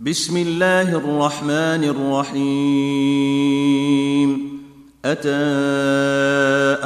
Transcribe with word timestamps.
بسم 0.00 0.36
الله 0.36 0.96
الرحمن 0.96 1.84
الرحيم 2.28 3.16
اتى 5.04 5.30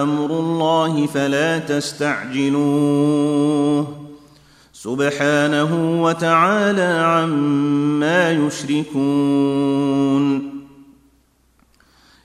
أمر 0.03 0.31
الله 0.39 1.07
فلا 1.07 1.59
تستعجلوه 1.59 2.77
سبحانه 4.73 6.03
وتعالى 6.03 7.03
عما 7.05 8.31
يشركون 8.33 9.81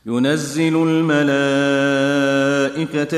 ينزل 0.06 0.88
الملائكه 0.88 1.62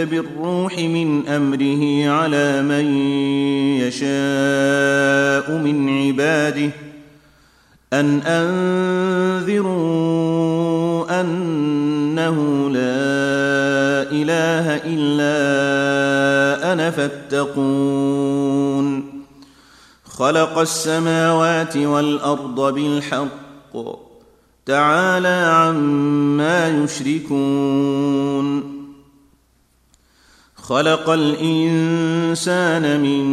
بالروح 0.04 0.79
من 0.79 1.27
امره 1.27 2.09
على 2.09 2.61
من 2.61 2.86
يشاء 3.77 5.52
من 5.57 5.89
عباده 5.89 6.86
أن 7.93 8.19
أنذروا 8.19 9.77
أنه 11.21 12.69
لا 12.69 12.97
إله 14.11 14.75
إلا 14.86 15.37
أنا 16.73 16.92
فاتقون. 16.92 18.37
خلق 20.05 20.57
السماوات 20.57 21.78
والأرض 21.78 22.73
بالحق 22.73 23.75
تعالى 24.65 25.28
عما 25.28 26.83
يشركون. 26.83 28.76
خلق 30.68 31.10
الإنسان 31.10 33.02
من 33.02 33.26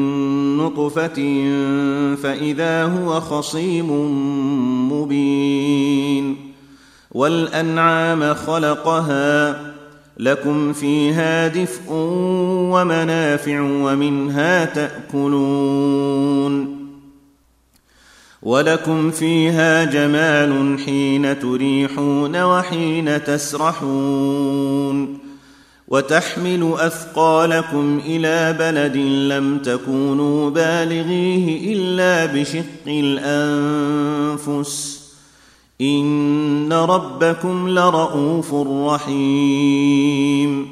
نطفة 0.56 1.15
فإذا 2.23 2.84
هو 2.84 3.20
خصيم 3.20 3.91
مبين 4.93 6.37
والأنعام 7.12 8.35
خلقها 8.35 9.60
لكم 10.18 10.73
فيها 10.73 11.49
دفء 11.49 11.93
ومنافع 12.73 13.60
ومنها 13.60 14.65
تأكلون 14.65 16.04
ولكم 18.43 19.10
فيها 19.10 19.85
جمال 19.85 20.79
حين 20.87 21.38
تريحون 21.38 22.43
وحين 22.43 23.24
تسرحون 23.24 25.23
وتحمل 25.95 26.74
أثقالكم 26.78 28.00
إلى 28.06 28.56
بلد 28.59 28.96
لم 29.32 29.59
تكونوا 29.59 30.51
بالغيه 30.51 31.74
إلا 31.74 32.26
بشق 32.26 32.86
الأنفس. 32.86 35.01
إن 35.80 36.73
ربكم 36.73 37.68
لرءوف 37.68 38.54
رحيم. 38.95 40.68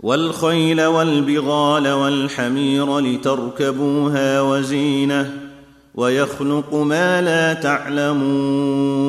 والخيل 0.00 0.84
والبغال 0.84 1.88
والحمير 1.88 2.98
لتركبوها 2.98 4.40
وزينة 4.40 5.30
ويخلق 5.94 6.74
ما 6.74 7.22
لا 7.22 7.54
تعلمون. 7.54 9.02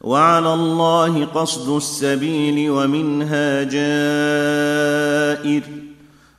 وعلى 0.00 0.54
الله 0.54 1.24
قصد 1.24 1.76
السبيل 1.76 2.70
ومنها 2.70 3.62
جائر. 3.62 5.62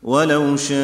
ولو 0.03 0.57
شاء 0.57 0.81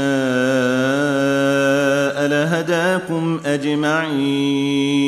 لهداكم 2.27 3.39
أجمعين. 3.45 5.07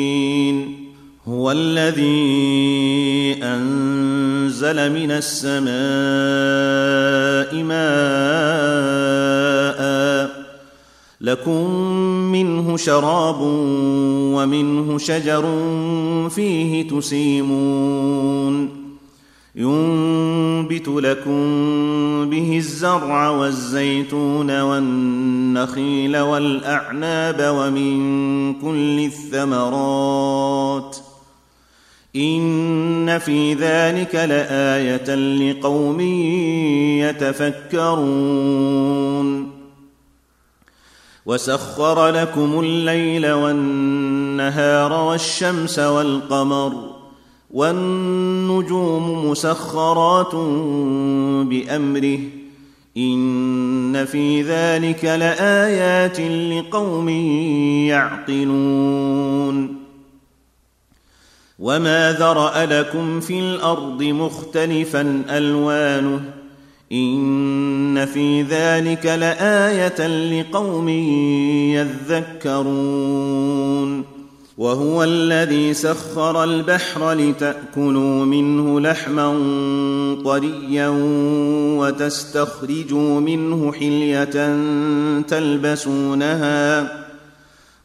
هو 1.28 1.52
الذي 1.52 3.38
أنزل 3.42 4.92
من 4.92 5.10
السماء 5.10 5.70
ماء 7.62 9.69
لكم 11.20 11.70
منه 12.32 12.76
شراب 12.76 13.40
ومنه 14.34 14.98
شجر 14.98 15.44
فيه 16.28 16.88
تسيمون. 16.88 18.80
ينبت 19.56 20.88
لكم 20.88 21.40
به 22.30 22.56
الزرع 22.56 23.30
والزيتون 23.30 24.60
والنخيل 24.60 26.16
والأعناب 26.16 27.54
ومن 27.56 28.54
كل 28.54 29.04
الثمرات. 29.04 30.96
إن 32.16 33.18
في 33.18 33.54
ذلك 33.54 34.14
لآية 34.14 35.14
لقوم 35.14 36.00
يتفكرون. 37.80 39.49
وسخر 41.26 42.08
لكم 42.08 42.60
الليل 42.60 43.32
والنهار 43.32 44.92
والشمس 44.92 45.78
والقمر 45.78 46.72
والنجوم 47.50 49.30
مسخرات 49.30 50.34
بأمره 51.46 52.18
إن 52.96 54.04
في 54.04 54.42
ذلك 54.42 55.04
لآيات 55.04 56.20
لقوم 56.20 57.08
يعقلون 57.88 59.80
وما 61.58 62.12
ذرأ 62.12 62.66
لكم 62.66 63.20
في 63.20 63.40
الأرض 63.40 64.02
مختلفا 64.02 65.22
ألوانه 65.30 66.39
ان 66.92 68.06
في 68.06 68.42
ذلك 68.42 69.06
لايه 69.06 70.06
لقوم 70.06 70.88
يذكرون 72.48 74.04
وهو 74.58 75.04
الذي 75.04 75.74
سخر 75.74 76.44
البحر 76.44 77.12
لتاكلوا 77.12 78.24
منه 78.24 78.80
لحما 78.80 79.28
طريا 80.24 80.88
وتستخرجوا 81.78 83.20
منه 83.20 83.72
حليه 83.72 84.56
تلبسونها 85.28 86.82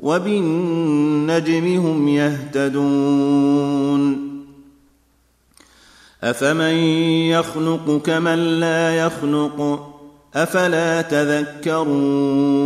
وبالنجم 0.00 1.76
هم 1.76 2.08
يهتدون. 2.08 4.28
أفمن 6.24 6.74
يخلق 7.30 8.00
كمن 8.04 8.34
لا 8.34 8.96
يخلق؟ 8.96 9.88
أفلا 10.34 11.02
تذكرون؟ 11.02 12.58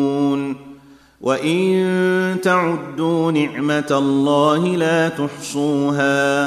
وإن 1.20 2.36
تعدوا 2.42 3.32
نعمة 3.32 3.86
الله 3.90 4.76
لا 4.76 5.08
تحصوها. 5.08 6.46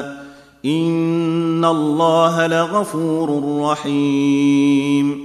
إن 0.65 1.65
الله 1.65 2.47
لغفور 2.47 3.59
رحيم. 3.71 5.24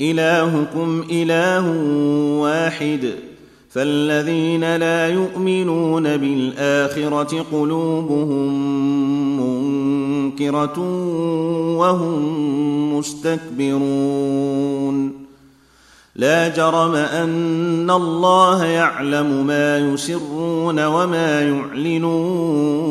إلهكم 0.00 1.04
إله 1.10 1.70
واحد. 2.40 3.10
فالذين 3.70 4.76
لا 4.76 5.08
يؤمنون 5.08 6.16
بالآخرة 6.16 7.46
قلوبهم 7.52 8.52
منكرة 9.40 10.80
وهم 11.76 12.98
مستكبرون. 12.98 14.46
لا 16.16 16.48
جرم 16.48 16.94
أن 16.94 17.90
الله 17.90 18.64
يعلم 18.64 19.46
ما 19.46 19.78
يسرون 19.78 20.86
وما 20.86 21.42
يعلنون. 21.42 22.86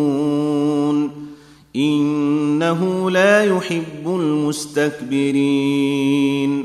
إنه 1.76 3.12
لا 3.12 3.44
يحب 3.44 4.06
المستكبرين. 4.06 6.65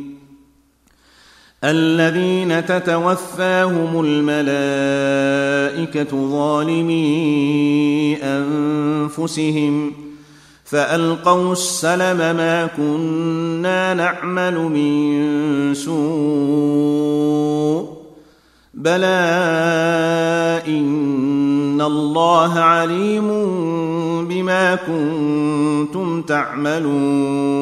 الذين 1.63 2.65
تتوفاهم 2.65 4.05
الملائكة 4.05 4.69
ظالمي 6.31 8.17
أنفسهم 8.23 9.91
فألقوا 10.65 11.51
السلم 11.51 12.17
ما 12.17 12.65
كنا 12.77 13.93
نعمل 13.93 14.53
من 14.57 15.73
سوء 15.73 17.21
بلى 18.73 19.05
إن 20.67 21.81
الله 21.81 22.59
عليم 22.59 23.27
بما 24.27 24.75
كنتم 24.75 26.21
تعملون 26.21 27.61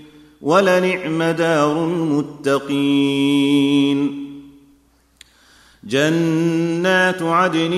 ولنعم 0.41 1.23
دار 1.23 1.85
المتقين. 1.85 3.51
جنات 5.83 7.21
عدن 7.21 7.73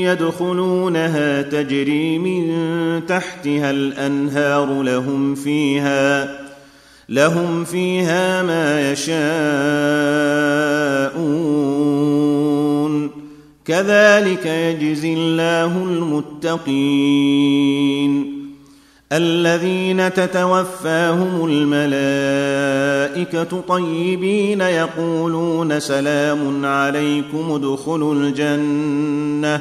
يدخلونها 0.00 1.42
تجري 1.42 2.18
من 2.18 3.06
تحتها 3.06 3.70
الأنهار 3.70 4.82
لهم 4.82 5.34
فيها 5.34 6.38
لهم 7.08 7.64
فيها 7.64 8.42
ما 8.42 8.92
يشاءون. 8.92 9.18
كذلك 13.64 14.46
يجزي 14.46 15.14
الله 15.14 15.84
المتقين. 15.84 17.18
الذين 19.12 20.14
تتوفاهم 20.14 21.44
الملائكة 21.50 22.80
طيبين 23.60 24.60
يقولون 24.60 25.80
سلام 25.80 26.64
عليكم 26.64 27.52
ادخلوا 27.52 28.14
الجنة 28.14 29.60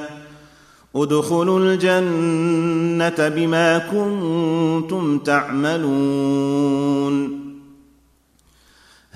ادخلوا 0.95 1.59
الجنة 1.59 3.29
بما 3.29 3.77
كنتم 3.77 5.19
تعملون. 5.19 6.67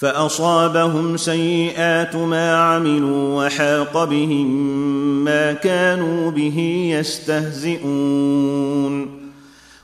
فأصابهم 0.00 1.16
سيئات 1.16 2.16
ما 2.16 2.56
عملوا 2.56 3.46
وحاق 3.46 4.04
بهم 4.04 4.46
ما 5.24 5.52
كانوا 5.52 6.30
به 6.30 6.88
يستهزئون. 6.98 8.50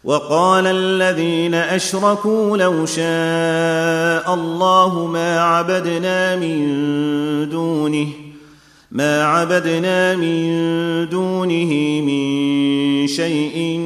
وقال 0.05 0.67
الذين 0.67 1.55
أشركوا 1.55 2.57
لو 2.57 2.87
شاء 2.87 4.35
الله 4.35 5.07
ما 5.07 5.41
عبدنا 5.41 6.37
من 6.37 7.49
دونه 7.49 8.07
ما 8.91 9.25
عبدنا 9.25 10.17
من 10.17 10.47
دونه 11.09 12.01
من 12.01 13.07
شيء 13.07 13.81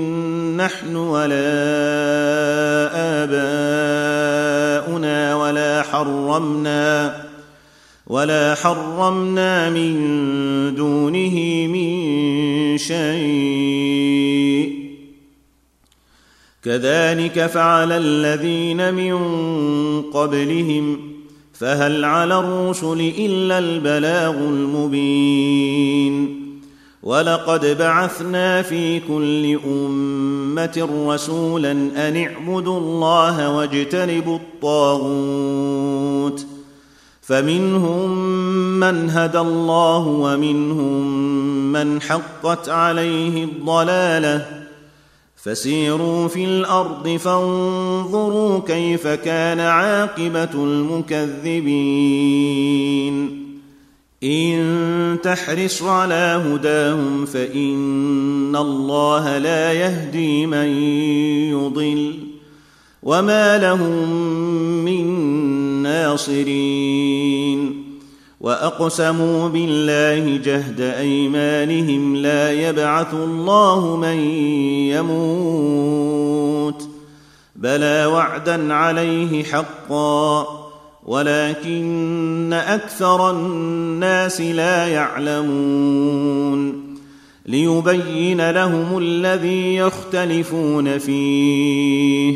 نحن 0.57 0.97
ولا 0.97 1.51
آباؤنا 3.25 4.20
حرمنا 5.93 7.17
ولا 8.07 8.55
حرمنا 8.55 9.71
من 9.71 9.95
دونه 10.75 11.67
من 11.67 12.79
شيء. 12.79 14.81
كذلك 16.65 17.47
فعل 17.47 17.93
الذين 17.93 18.95
من 18.95 19.15
قبلهم 20.03 21.11
فهل 21.55 22.05
على 22.05 22.39
الرسل 22.39 23.13
إلا 23.19 23.59
البلاغ 23.59 24.35
المبين. 24.35 26.50
ولقد 27.03 27.79
بعثنا 27.79 28.63
في 28.63 29.01
كل 29.01 29.59
أمة 29.67 30.89
رسولا 31.09 31.73
أن 31.73 32.17
اعبدوا 32.17 32.79
الله 32.79 33.57
واجتنبوا 33.57 34.37
الطاغوت. 34.37 36.47
فمنهم 37.23 38.19
من 38.81 39.11
هدى 39.11 39.39
الله 39.39 39.99
ومنهم 39.99 41.23
من 41.73 42.03
حقت 42.03 42.69
عليه 42.69 43.45
الضلالة. 43.45 44.47
فسيروا 45.37 46.29
في 46.29 46.45
الأرض 46.45 47.09
فانظروا 47.09 48.61
كيف 48.67 49.07
كان 49.07 49.61
عاقبة 49.61 50.55
المكذبين. 50.55 51.71
إن 54.25 55.19
تحرص 55.23 55.83
على 55.83 56.43
هداهم 56.47 57.27
فإن 57.27 58.57
الله 58.57 59.39
لا 59.39 59.73
يهدي 59.73 60.47
من 60.47 60.67
يضل 61.51 62.15
وما 63.03 63.59
لهم 63.59 64.09
من 64.85 65.07
ناصرين 65.83 67.85
وأقسموا 68.41 69.49
بالله 69.49 70.37
جهد 70.37 70.81
أيمانهم 70.81 72.17
لا 72.17 72.53
يبعث 72.53 73.15
الله 73.15 73.97
من 73.97 74.19
يموت 75.91 76.89
بلى 77.57 78.07
وعدا 78.07 78.75
عليه 78.75 79.45
حقا 79.45 80.60
ولكن 81.07 82.53
أكثر 82.53 83.31
الناس 83.31 84.41
لا 84.41 84.89
يعلمون 84.89 86.91
ليبين 87.47 88.51
لهم 88.51 88.99
الذي 88.99 89.77
يختلفون 89.77 90.99
فيه 90.99 92.35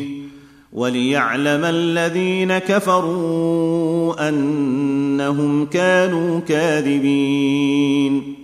وليعلم 0.72 1.64
الذين 1.64 2.58
كفروا 2.58 4.28
أنهم 4.28 5.66
كانوا 5.66 6.40
كاذبين 6.40 8.43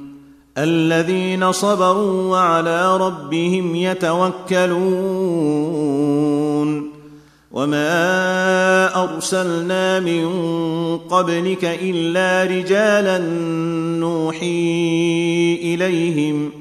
الذين 0.57 1.51
صبروا 1.51 2.31
وعلى 2.31 2.97
ربهم 2.97 3.75
يتوكلون 3.75 4.81
وما 7.51 9.03
أرسلنا 9.03 9.99
من 9.99 10.27
قبلك 10.97 11.65
إلا 11.65 12.57
رجالا 12.57 13.17
نوحي 13.99 15.59
إليهم 15.63 16.51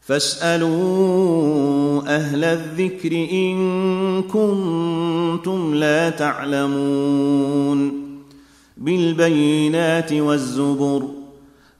فاسألوا 0.00 2.02
أهل 2.06 2.44
الذكر 2.44 3.12
إن 3.32 4.22
كنتم 4.22 5.74
لا 5.74 6.10
تعلمون 6.10 8.04
بالبينات 8.76 10.12
والزبر 10.12 11.23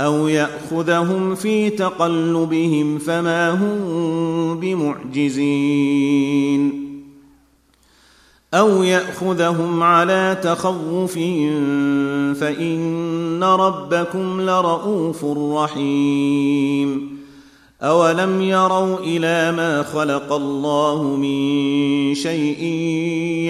أو 0.00 0.28
يأخذهم 0.28 1.34
في 1.34 1.70
تقلبهم 1.70 2.98
فما 2.98 3.50
هم 3.50 4.60
بمعجزين. 4.60 6.18
أو 8.54 8.82
يأخذهم 8.82 9.82
على 9.82 10.38
تخوف 10.42 11.14
فإن 12.40 13.44
ربكم 13.44 14.40
لرءوف 14.40 15.24
رحيم. 15.54 17.18
أولم 17.82 18.42
يروا 18.42 18.98
إلى 18.98 19.52
ما 19.56 19.82
خلق 19.82 20.32
الله 20.32 21.02
من 21.02 22.14
شيء 22.14 22.64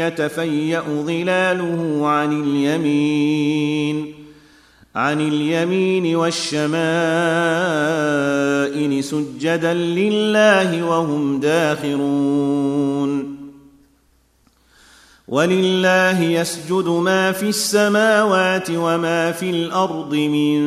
يتفيأ 0.05 0.83
ظلاله 1.07 2.07
عن 2.07 2.43
اليمين؟ 2.43 4.18
عن 4.99 5.21
اليمين 5.21 6.17
والشمائل 6.17 6.73
سجدا 9.05 9.75
لله 9.75 10.85
وهم 10.85 11.41
داخرون. 11.41 13.39
ولله 15.29 16.23
يسجد 16.23 16.89
ما 16.89 17.33
في 17.33 17.49
السماوات 17.49 18.71
وما 18.71 19.33
في 19.33 19.51
الأرض 19.51 20.15
من 20.15 20.61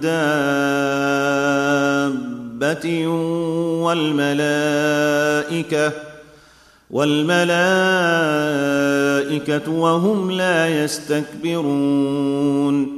دابة 0.00 0.06
والملائكة 3.82 5.92
والملائكة 6.90 7.48
وهم 9.72 10.30
لا 10.30 10.84
يستكبرون. 10.84 12.97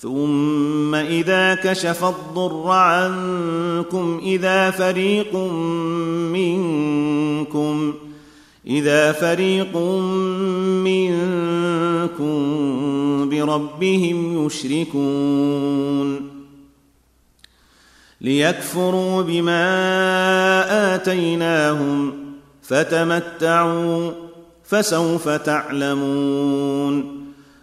ثم 0.00 0.94
إذا 0.94 1.54
كشف 1.54 2.04
الضر 2.04 2.68
عنكم 2.68 4.20
إذا 4.22 4.70
فريق 4.70 5.36
منكم 6.32 7.94
إذا 8.66 9.12
فريق 9.12 9.76
منكم 10.86 12.30
بربهم 13.28 14.46
يشركون. 14.46 16.30
ليكفروا 18.20 19.22
بما 19.22 19.64
آتيناهم 20.94 22.12
فتمتعوا 22.62 24.10
فسوف 24.64 25.28
تعلمون. 25.28 27.19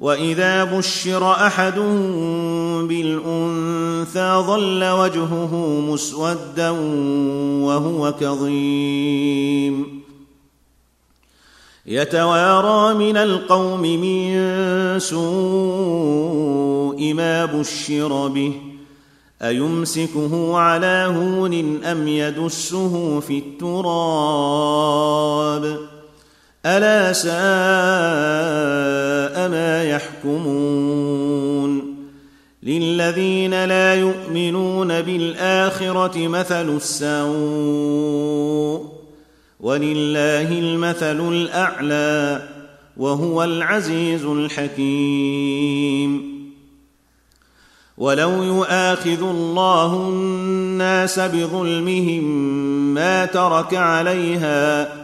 واذا 0.00 0.64
بشر 0.64 1.32
احدهم 1.32 2.88
بالانثى 2.88 4.42
ظل 4.46 4.84
وجهه 4.84 5.80
مسودا 5.80 6.70
وهو 7.60 8.12
كظيم 8.20 10.00
يتوارى 11.86 12.94
من 12.94 13.16
القوم 13.16 13.80
من 13.80 14.98
سوء 14.98 15.20
ما 17.14 17.44
بشر 17.44 18.28
به 18.28 18.52
ايمسكه 19.42 20.58
على 20.58 21.12
هون 21.16 21.84
ام 21.84 22.08
يدسه 22.08 23.20
في 23.20 23.38
التراب 23.38 24.70
ألا 26.66 27.12
ساء 27.12 27.30
ما 29.48 29.84
يحكمون 29.84 31.20
للذين 32.62 33.64
لا 33.64 33.94
يؤمنون 33.94 35.00
بالآخرة 35.00 36.28
مثل 36.28 36.76
السوء 36.76 38.20
ولله 39.60 40.52
المثل 40.52 41.28
الأعلى 41.32 42.42
وهو 42.96 43.44
العزيز 43.44 44.24
الحكيم 44.24 45.60
ولو 47.98 48.42
يؤاخذ 48.42 49.22
الله 49.22 49.96
الناس 49.96 51.18
بظلمهم 51.20 52.24
ما 52.94 53.26
ترك 53.26 53.74
عليها 53.74 54.99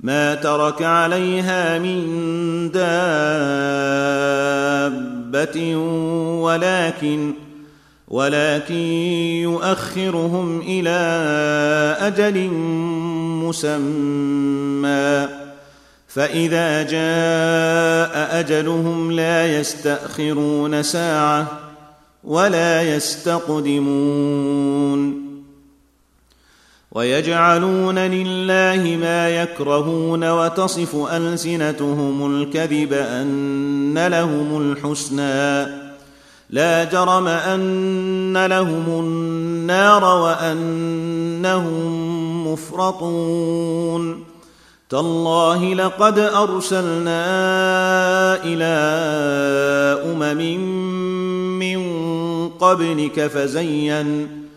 ما 0.00 0.34
ترك 0.34 0.82
عليها 0.82 1.78
من 1.78 2.70
دابة 5.18 5.76
ولكن 6.42 7.32
ولكن 8.08 8.74
يؤخرهم 9.42 10.60
إلى 10.60 10.98
أجل 12.00 12.48
مسمى. 13.44 15.28
فإذا 16.08 16.82
جاء 16.82 18.40
أجلهم 18.40 19.12
لا 19.12 19.60
يستأخرون 19.60 20.82
ساعة 20.82 21.46
ولا 22.24 22.82
يستقدمون. 22.96 24.08
ويجعلون 26.98 27.98
لله 27.98 28.96
ما 29.00 29.28
يكرهون 29.30 30.30
وتصف 30.30 30.96
ألسنتهم 31.12 32.42
الكذب 32.42 32.92
أن 32.92 34.06
لهم 34.06 34.62
الحسنى. 34.62 35.66
لا 36.50 36.84
جرم 36.84 37.26
أن 37.26 38.46
لهم 38.46 38.84
النار 38.88 40.04
وأنهم 40.04 41.82
مفرطون. 42.52 44.24
تالله 44.90 45.74
لقد 45.74 46.18
أرسلنا 46.18 47.24
إلى 48.44 48.74
أمم 50.12 50.60
من 51.58 51.78
قبلك 52.48 53.26
فزين 53.26 54.47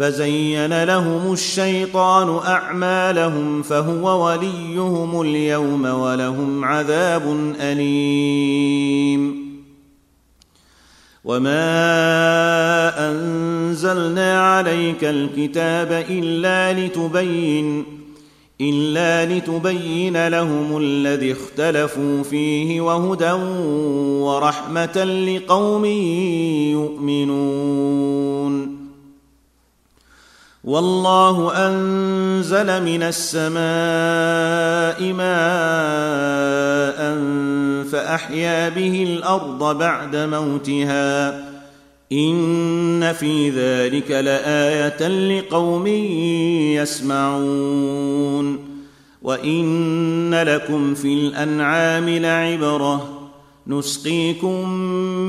فزين 0.00 0.84
لهم 0.84 1.32
الشيطان 1.32 2.46
أعمالهم 2.46 3.62
فهو 3.62 4.26
وليهم 4.26 5.20
اليوم 5.20 5.84
ولهم 5.84 6.64
عذاب 6.64 7.52
أليم. 7.60 9.50
وما 11.24 13.10
انزلنا 13.10 14.54
عليك 14.54 15.04
الكتاب 15.04 16.04
الا 16.10 16.72
لتبين 16.72 17.84
الا 18.60 19.34
لتبين 19.34 20.28
لهم 20.28 20.78
الذي 20.78 21.32
اختلفوا 21.32 22.22
فيه 22.22 22.80
وهدى 22.80 23.32
ورحمه 24.22 25.04
لقوم 25.04 25.84
يؤمنون. 26.72 28.79
والله 30.64 31.52
أنزل 31.68 32.82
من 32.82 33.02
السماء 33.02 33.62
ماء 35.12 35.30
فأحيا 37.92 38.68
به 38.68 39.02
الأرض 39.02 39.78
بعد 39.78 40.16
موتها. 40.16 41.44
إن 42.12 43.12
في 43.12 43.50
ذلك 43.50 44.10
لآية 44.10 45.08
لقوم 45.08 45.86
يسمعون. 46.76 48.58
وإن 49.22 50.34
لكم 50.34 50.94
في 50.94 51.14
الأنعام 51.14 52.08
لعبرة. 52.08 53.19
نسقيكم 53.66 54.68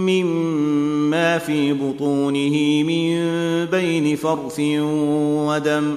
مما 0.05 1.37
في 1.37 1.73
بطونه 1.73 2.83
من 2.83 3.25
بين 3.65 4.15
فرث 4.15 4.59
ودم 4.59 5.95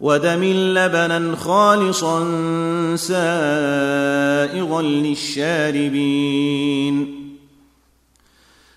ودم 0.00 0.44
لبنا 0.44 1.36
خالصا 1.36 2.26
سائغا 2.96 4.82
للشاربين. 4.82 6.12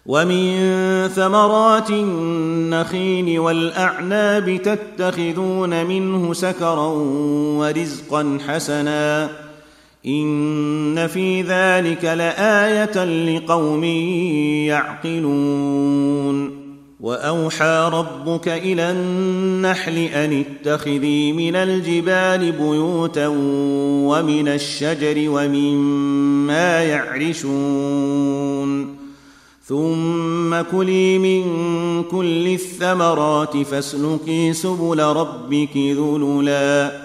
ومن 0.05 1.07
ثمرات 1.07 1.89
النخيل 1.89 3.39
والأعناب 3.39 4.61
تتخذون 4.63 5.85
منه 5.85 6.33
سكرا 6.33 6.87
ورزقا 7.57 8.39
حسنا. 8.47 9.44
ان 10.07 11.07
في 11.07 11.41
ذلك 11.41 12.05
لايه 12.05 13.05
لقوم 13.05 13.83
يعقلون 14.63 16.65
واوحى 16.99 17.89
ربك 17.93 18.47
إلى 18.47 18.91
النحل 18.91 19.97
ان 19.97 20.43
اتخذي 20.43 21.33
من 21.33 21.55
الجبال 21.55 22.51
بيوتا 22.51 23.27
ومن 24.07 24.47
الشجر 24.47 25.29
ومما 25.29 26.83
يعرشون 26.83 28.25
ثم 29.63 30.61
كلي 30.71 31.17
من 31.17 31.43
كل 32.03 32.47
الثمرات 32.47 33.57
فاسلكي 33.57 34.53
سبل 34.53 34.99
ربك 34.99 35.77
ذللا 35.77 37.04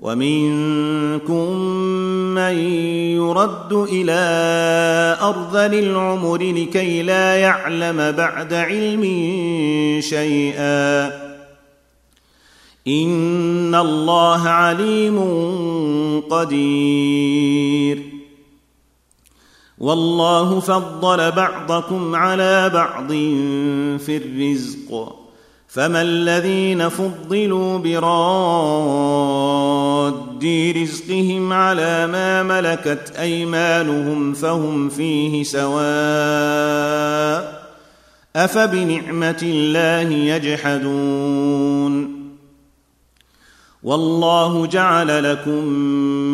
ومنكم 0.00 1.56
من 2.34 2.58
يرد 3.16 3.72
إلى 3.72 4.20
ارذل 5.22 5.78
العمر 5.78 6.36
لكي 6.36 7.02
لا 7.02 7.36
يعلم 7.36 8.12
بعد 8.12 8.54
علم 8.54 9.02
شيئا. 10.00 11.06
إن 12.88 13.74
الله 13.74 14.48
عليم 14.48 15.20
قدير. 16.30 18.02
والله 19.78 20.60
فضل 20.60 21.30
بعضكم 21.30 22.14
على 22.14 22.70
بعض 22.74 23.08
في 23.98 24.16
الرزق. 24.16 25.16
فما 25.72 26.02
الذين 26.02 26.88
فضلوا 26.88 27.78
براد 27.78 28.00
رزقهم 30.76 31.52
على 31.52 32.06
ما 32.06 32.42
ملكت 32.42 33.12
أيمانهم 33.18 34.32
فهم 34.32 34.88
فيه 34.88 35.42
سواء 35.42 35.70
أفبنعمة 38.36 39.38
الله 39.42 40.12
يجحدون 40.34 42.20
والله 43.82 44.66
جعل 44.66 45.32
لكم 45.32 45.64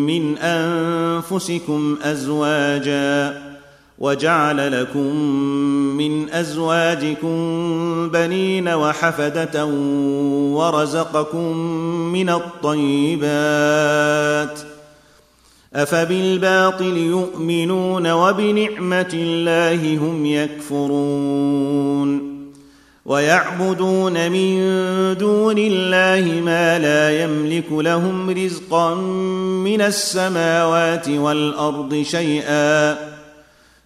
من 0.06 0.38
أنفسكم 0.38 1.96
ازواجا 2.02 3.45
وجعل 3.98 4.80
لكم 4.80 5.16
من 5.96 6.30
أزواجكم 6.30 7.36
بنين 8.12 8.68
وحفدة 8.68 9.66
ورزقكم 10.54 11.56
من 12.12 12.30
الطيبات 12.30 13.28
أفبالباطل 15.74 16.96
يؤمنون 16.96 18.12
وبنعمة 18.12 19.10
الله 19.14 19.96
هم 19.96 20.26
يكفرون 20.26 22.36
ويعبدون 23.06 24.30
من 24.30 24.56
دون 25.18 25.58
الله 25.58 26.40
ما 26.40 26.78
لا 26.78 27.22
يملك 27.22 27.72
لهم 27.72 28.30
رزقا 28.30 28.94
من 29.64 29.80
السماوات 29.80 31.08
والأرض 31.08 32.02
شيئا 32.02 33.15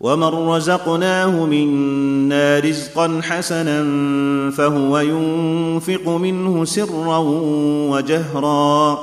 ومن 0.00 0.48
رزقناه 0.48 1.46
منا 1.46 2.58
رزقا 2.58 3.20
حسنا 3.22 3.80
فهو 4.50 4.98
ينفق 4.98 6.08
منه 6.08 6.64
سرا 6.64 7.18
وجهرا 7.90 8.98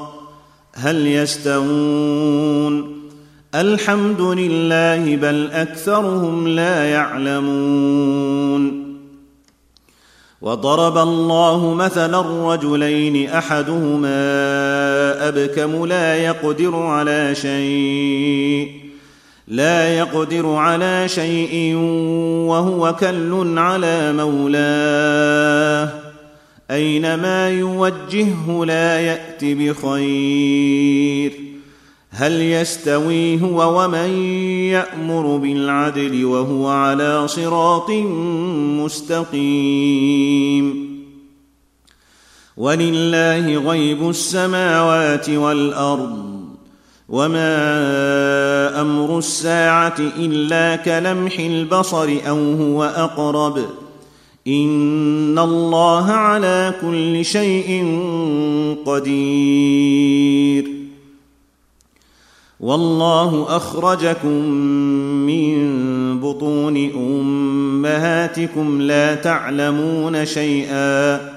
هل 0.73 1.07
يستوون؟ 1.07 2.97
الحمد 3.55 4.21
لله 4.21 5.15
بل 5.15 5.51
اكثرهم 5.51 6.47
لا 6.47 6.89
يعلمون. 6.89 8.87
وضرب 10.41 10.97
الله 10.97 11.73
مثلا 11.73 12.21
رجلين 12.53 13.29
احدهما 13.29 14.09
ابكم 15.27 15.85
لا 15.85 16.15
يقدر 16.15 16.75
على 16.75 17.35
شيء 17.35 18.86
لا 19.47 19.97
يقدر 19.97 20.55
على 20.55 21.07
شيء 21.07 21.75
وهو 22.47 22.95
كل 22.99 23.57
على 23.57 24.13
مولاه. 24.13 25.89
أينما 26.71 27.49
يوجهه 27.49 28.65
لا 28.65 28.99
يأت 28.99 29.39
بخير. 29.41 31.33
هل 32.09 32.41
يستوي 32.41 33.41
هو 33.41 33.83
ومن 33.83 34.09
يأمر 34.71 35.37
بالعدل 35.37 36.25
وهو 36.25 36.67
على 36.67 37.27
صراط 37.27 37.89
مستقيم؟ 38.83 40.87
ولله 42.57 43.57
غيب 43.57 44.09
السماوات 44.09 45.29
والأرض. 45.29 46.26
وما 47.09 48.81
أمر 48.81 49.17
الساعة 49.17 49.95
الا 49.99 50.75
كلمح 50.75 51.39
البصر 51.39 52.17
أو 52.27 52.53
هو 52.53 52.83
اقرب 52.83 53.57
ان 54.47 55.39
الله 55.39 56.11
على 56.11 56.73
كل 56.81 57.25
شيء 57.25 57.99
قدير. 58.85 60.67
والله 62.59 63.45
اخرجكم 63.49 64.43
من 65.27 66.19
بطون 66.19 66.91
امهاتكم 66.95 68.81
لا 68.81 69.15
تعلمون 69.15 70.25
شيئا 70.25 71.36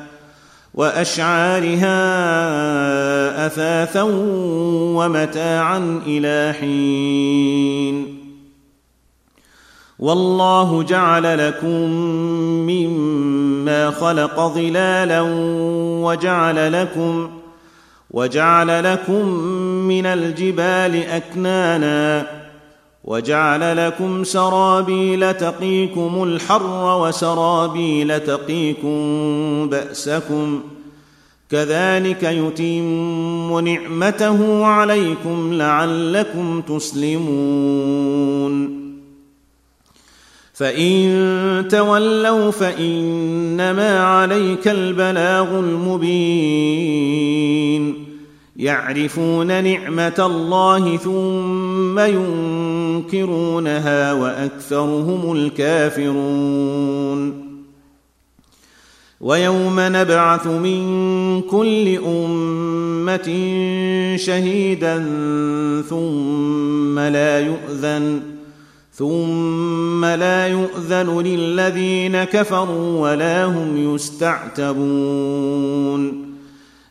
وأشعارها 0.73 1.95
أثاثا 3.45 4.01
ومتاعا 4.95 6.01
إلى 6.07 6.53
حين. 6.59 8.21
والله 9.99 10.83
جعل 10.83 11.47
لكم 11.47 11.89
مما 12.67 13.91
خلق 13.91 14.39
ظلالا 14.39 15.21
وجعل 16.01 16.81
لكم 16.81 17.29
وجعل 18.11 18.83
لكم 18.83 19.25
من 19.87 20.05
الجبال 20.05 21.03
أكنانا 21.03 22.40
وجعل 23.03 23.87
لكم 23.87 24.23
سرابيل 24.23 25.33
تقيكم 25.33 26.23
الحر 26.23 27.01
وسرابيل 27.01 28.19
تقيكم 28.19 28.99
بأسكم 29.69 30.61
كذلك 31.51 32.23
يتم 32.23 33.59
نعمته 33.59 34.65
عليكم 34.65 35.53
لعلكم 35.53 36.61
تسلمون. 36.61 38.01
فإن 40.53 41.67
تولوا 41.71 42.51
فإنما 42.51 44.03
عليك 44.03 44.67
البلاغ 44.67 45.59
المبين. 45.59 47.01
يعرفون 48.61 49.63
نعمة 49.63 50.15
الله 50.19 50.97
ثم 50.97 51.99
ينكرونها 53.09 54.13
وأكثرهم 54.13 55.31
الكافرون. 55.31 57.21
ويوم 59.21 59.75
نبعث 59.79 60.47
من 60.47 60.81
كل 61.41 61.97
أمة 62.05 63.27
شهيدا 64.15 64.97
ثم 65.89 66.99
لا 66.99 67.39
يؤذن 67.39 68.21
ثم 68.93 70.05
لا 70.05 70.47
يؤذن 70.47 71.21
للذين 71.21 72.23
كفروا 72.23 72.99
ولا 72.99 73.45
هم 73.45 73.95
يستعتبون. 73.95 74.71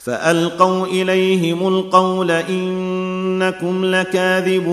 فألقوا 0.00 0.86
إليهم 0.86 1.68
القول 1.68 2.30
إنكم 2.30 3.84
لكاذبون. 3.84 4.70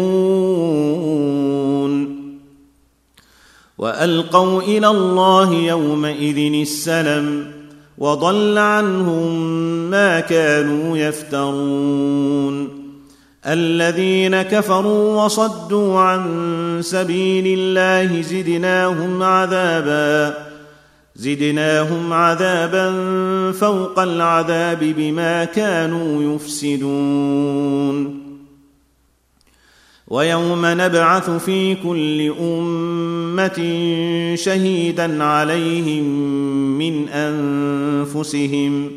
وألقوا 3.77 4.61
إلى 4.61 4.87
الله 4.87 5.53
يومئذ 5.53 6.61
السلم 6.61 7.51
وضل 7.97 8.57
عنهم 8.57 9.35
ما 9.89 10.19
كانوا 10.19 10.97
يفترون. 10.97 12.87
الذين 13.45 14.41
كفروا 14.41 15.23
وصدوا 15.23 15.99
عن 15.99 16.79
سبيل 16.83 17.59
الله 17.59 18.21
زدناهم 18.21 19.23
عذابا. 19.23 20.46
زدناهم 21.17 22.13
عذابا 22.13 22.91
فوق 23.51 23.99
العذاب 23.99 24.79
بما 24.79 25.45
كانوا 25.45 26.35
يفسدون. 26.35 28.27
ويوم 30.07 30.61
نبعث 30.65 31.29
في 31.29 31.75
كل 31.75 32.33
أمة 32.39 33.55
شهيدا 34.35 35.23
عليهم 35.23 36.03
من 36.77 37.09
أنفسهم. 37.09 38.91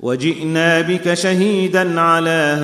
وجئنا 0.00 0.80
بك 0.80 1.14
شهيدا 1.14 2.00
على 2.00 2.58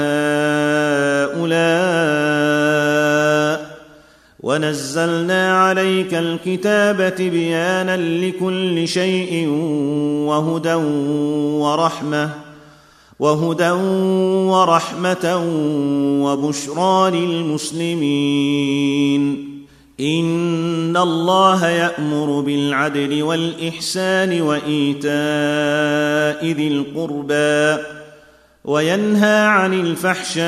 هؤلاء 1.37 2.86
ونزلنا 4.47 5.65
عليك 5.65 6.15
الكتاب 6.15 7.15
بيانا 7.19 7.97
لكل 7.97 8.89
شيء 8.89 9.49
وهدى 10.29 10.75
ورحمة 11.63 12.31
وهدى 13.19 13.71
ورحمة 14.51 15.43
وبشرى 16.25 17.11
للمسلمين. 17.11 18.37
إن 20.01 20.97
الله 20.97 21.69
يأمر 21.69 22.41
بالعدل 22.41 23.23
والإحسان 23.23 24.43
وإيتاء 24.43 25.11
ذي 26.53 26.69
القربى. 26.69 27.96
وينهى 28.67 29.47
عن 29.47 29.75
الفحشاء 29.75 30.47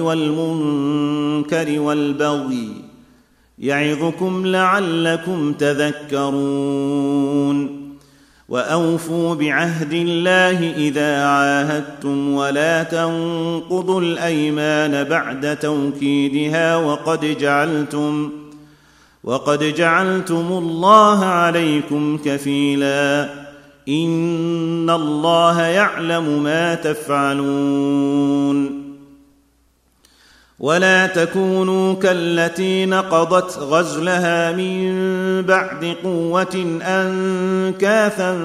والمنكر 0.00 1.80
والبغي 1.80 2.68
يعظكم 3.58 4.46
لعلكم 4.46 5.52
تذكرون. 5.52 7.10
وأوفوا 8.48 9.34
بعهد 9.34 9.92
الله 9.92 10.72
إذا 10.76 11.24
عاهدتم 11.24 12.34
ولا 12.34 12.82
تنقضوا 12.82 14.00
الأيمان 14.00 15.04
بعد 15.04 15.56
توكيدها 15.58 16.76
وقد 16.76 17.38
جعلتم 17.40 18.30
وقد 19.24 19.64
جعلتم 19.64 20.46
الله 20.50 21.24
عليكم 21.24 22.18
كفيلا. 22.24 23.39
ان 23.90 24.90
الله 24.90 25.62
يعلم 25.62 26.42
ما 26.42 26.74
تفعلون 26.74 28.10
ولا 30.60 31.06
تكونوا 31.06 31.94
كالتي 31.94 32.86
نقضت 32.86 33.58
غزلها 33.58 34.52
من 34.52 34.92
بعد 35.42 35.96
قوه 36.04 36.80
انكاثا 36.82 38.38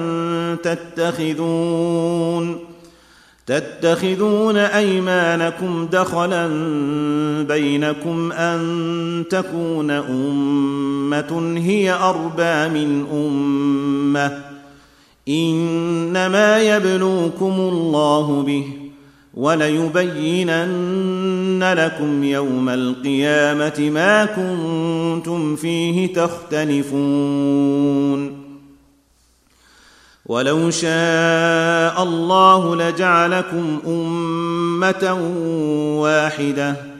تتخذون 0.62 2.58
تتخذون 3.46 4.56
ايمانكم 4.56 5.88
دخلا 5.92 6.48
بينكم 7.48 8.32
ان 8.32 9.24
تكون 9.30 9.90
امه 9.90 11.54
هي 11.56 11.92
اربى 11.92 12.68
من 12.68 13.06
امه 13.12 14.45
إنما 15.28 16.58
يبلوكم 16.58 17.52
الله 17.52 18.42
به 18.42 18.64
وليبينن 19.34 20.54
لكم 21.76 22.24
يوم 22.24 22.68
القيامة 22.68 23.90
ما 23.94 24.24
كنتم 24.24 25.56
فيه 25.56 26.12
تختلفون. 26.14 27.66
ولو 30.26 30.70
شاء 30.70 32.02
الله 32.02 32.76
لجعلكم 32.76 33.78
أمة 33.86 35.18
واحدة 36.02 36.95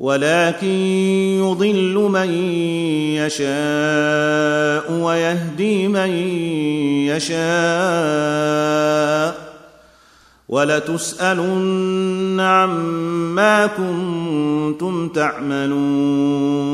ولكن 0.00 0.66
يضل 1.40 1.94
من 1.94 2.30
يشاء 3.20 4.92
ويهدي 4.92 5.88
من 5.88 6.10
يشاء. 7.08 7.40
ولتسألن 10.48 12.40
عما 12.40 13.66
كنتم 13.66 15.08
تعملون. 15.08 16.70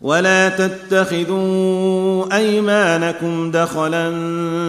ولا 0.00 0.48
تتخذوا 0.48 2.36
أيمانكم 2.36 3.50
دخلا 3.50 4.10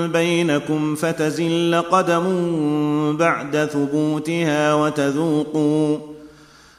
بينكم 0.07 0.95
فتزل 0.95 1.81
قدم 1.91 2.23
بعد 3.17 3.69
ثبوتها 3.73 4.73
وتذوقوا 4.73 6.16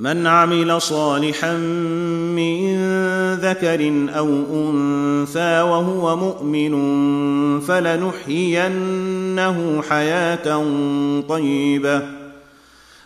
من 0.00 0.26
عمل 0.26 0.80
صالحا 0.82 1.56
من 2.36 2.76
ذكر 3.34 4.08
أو 4.16 4.28
أنثى 4.52 5.60
وهو 5.60 6.16
مؤمن 6.16 6.70
فلنحيينه 7.60 9.02
حياة 9.82 10.64
طيبة 11.28 12.02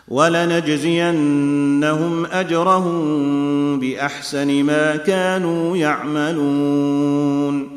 ولنجزينهم 0.07 1.35
أجرهم 2.25 3.79
بأحسن 3.79 4.63
ما 4.63 4.95
كانوا 4.95 5.77
يعملون 5.77 7.69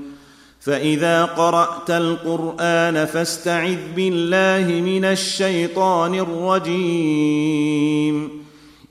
فإذا 0.60 1.24
قرأت 1.24 1.90
القرآن 1.90 3.04
فاستعذ 3.04 3.78
بالله 3.96 4.80
من 4.80 5.04
الشيطان 5.04 6.14
الرجيم 6.14 7.58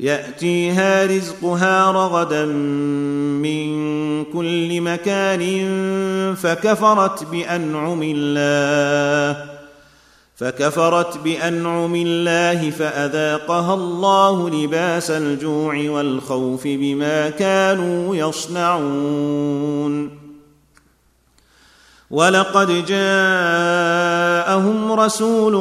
يأتيها 0.00 1.06
رزقها 1.06 1.90
رغدا 1.90 2.44
من 2.44 3.70
كل 4.24 4.80
مكان 4.80 5.44
فكفرت 6.34 7.24
بأنعم 7.24 8.00
الله 8.02 9.50
فكفرت 10.36 11.18
بأنعم 11.18 11.94
الله 11.94 12.70
فأذاقها 12.70 13.74
الله 13.74 14.50
لباس 14.50 15.10
الجوع 15.10 15.90
والخوف 15.90 16.62
بما 16.64 17.30
كانوا 17.30 18.16
يصنعون. 18.16 20.10
ولقد 22.10 22.86
جاءهم 22.86 23.32
رسول 24.92 25.52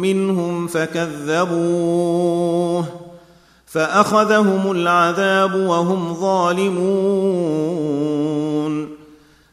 منهم 0.00 0.66
فكذبوه. 0.66 2.16
فأخذهم 3.76 4.70
العذاب 4.70 5.54
وهم 5.54 6.14
ظالمون. 6.14 7.76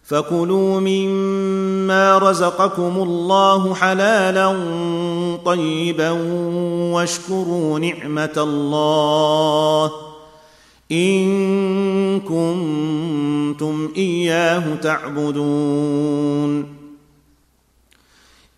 فكلوا 0.04 0.80
مما 0.80 2.18
رزقكم 2.18 2.94
الله 2.98 3.76
حلالا 3.76 4.58
طيبا 5.46 6.12
واشكروا 6.94 7.80
نعمة 7.80 8.34
الله. 8.38 9.92
إن 10.92 12.20
كنتم 12.20 13.90
إياه 13.98 14.76
تعبدون. 14.76 16.83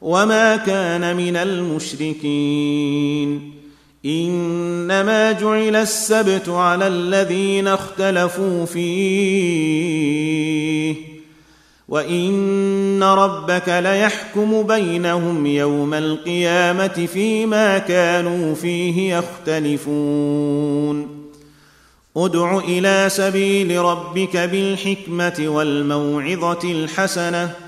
وما 0.00 0.56
كان 0.56 1.16
من 1.16 1.36
المشركين 1.36 2.88
انما 4.04 5.32
جعل 5.32 5.76
السبت 5.76 6.48
على 6.48 6.86
الذين 6.86 7.68
اختلفوا 7.68 8.64
فيه 8.64 9.88
وان 11.88 13.02
ربك 13.02 13.68
ليحكم 13.68 14.62
بينهم 14.62 15.46
يوم 15.46 15.94
القيامه 15.94 17.08
فيما 17.12 17.78
كانوا 17.78 18.54
فيه 18.54 19.16
يختلفون 19.16 21.08
ادع 22.16 22.58
إلى 22.58 23.06
سبيل 23.08 23.78
ربك 23.78 24.36
بالحكمه 24.36 25.44
والموعظه 25.48 26.72
الحسنه 26.72 27.67